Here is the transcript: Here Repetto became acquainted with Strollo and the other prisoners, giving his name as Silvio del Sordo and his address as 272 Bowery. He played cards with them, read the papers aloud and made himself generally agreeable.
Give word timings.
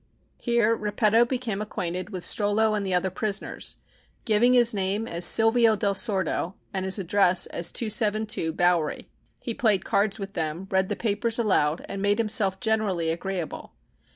Here 0.39 0.75
Repetto 0.75 1.25
became 1.25 1.61
acquainted 1.61 2.09
with 2.09 2.23
Strollo 2.23 2.73
and 2.75 2.83
the 2.83 2.91
other 2.95 3.11
prisoners, 3.11 3.77
giving 4.25 4.53
his 4.53 4.73
name 4.73 5.07
as 5.07 5.25
Silvio 5.25 5.75
del 5.75 5.93
Sordo 5.93 6.55
and 6.73 6.85
his 6.85 6.97
address 6.97 7.45
as 7.45 7.71
272 7.71 8.51
Bowery. 8.51 9.09
He 9.43 9.53
played 9.53 9.85
cards 9.85 10.17
with 10.17 10.33
them, 10.33 10.67
read 10.71 10.89
the 10.89 10.95
papers 10.95 11.37
aloud 11.37 11.85
and 11.87 12.01
made 12.01 12.17
himself 12.17 12.59
generally 12.59 13.11
agreeable. 13.11 13.73